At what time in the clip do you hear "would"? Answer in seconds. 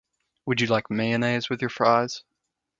0.47-0.61